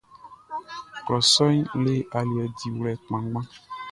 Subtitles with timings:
[1.05, 3.45] Klɔ sɔʼn le aliɛ diwlɛ kpanngban.